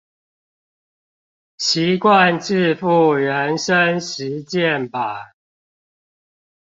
[1.59, 5.35] 習慣致富人生實踐版